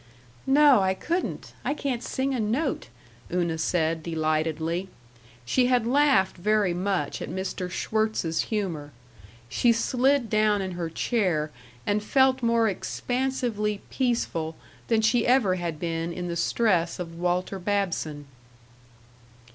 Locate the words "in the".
16.11-16.35